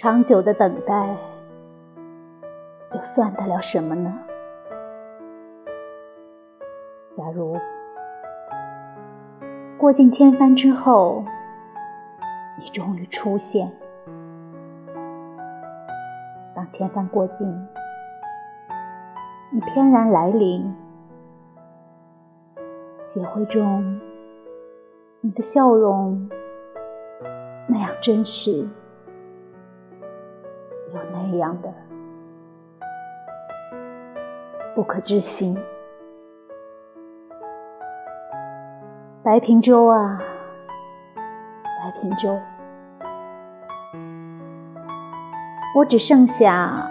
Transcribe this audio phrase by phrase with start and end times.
[0.00, 1.14] 长久的等待，
[2.94, 4.18] 又算得了什么呢？
[7.18, 7.54] 假如
[9.76, 11.22] 过尽千帆之后，
[12.58, 13.70] 你终于出现，
[16.54, 17.68] 当千帆过尽，
[19.52, 20.74] 你翩然来临，
[23.06, 24.00] 结会中，
[25.20, 26.30] 你的笑容
[27.68, 28.66] 那样真实，
[31.28, 31.72] 那样的
[34.74, 35.56] 不可置信。
[39.22, 40.18] 白平洲啊，
[41.14, 42.38] 白平洲，
[45.76, 46.88] 我只剩下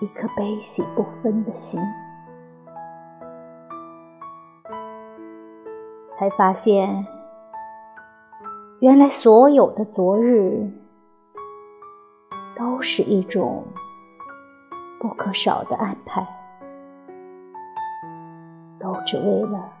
[0.00, 1.80] 一颗悲喜不分的心。
[6.18, 7.06] 才发现，
[8.80, 10.70] 原来所有的昨日，
[12.82, 13.64] 是一种
[15.00, 16.26] 不可少的安排，
[18.78, 19.72] 都只为了。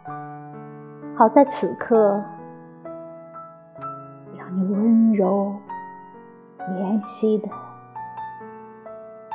[1.14, 2.22] 好在此刻，
[4.38, 5.54] 让你温柔、
[6.60, 7.48] 怜惜的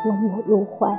[0.06, 0.98] 拥我入怀。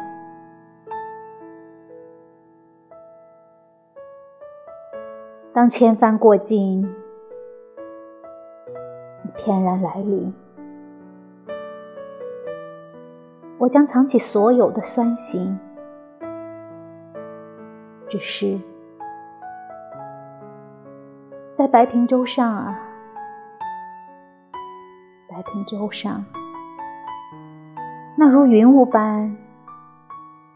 [5.52, 6.82] 当千帆过尽，
[9.22, 10.32] 你翩然来临，
[13.58, 15.58] 我将藏起所有的酸辛，
[18.08, 18.58] 只是。
[21.56, 22.78] 在白平洲上啊，
[25.28, 26.24] 白平洲上，
[28.16, 29.36] 那如云雾般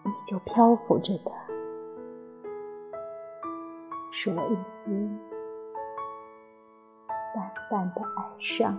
[0.04, 1.32] 依旧漂浮着的，
[4.12, 5.10] 是我一丝
[7.34, 8.78] 淡淡的哀伤。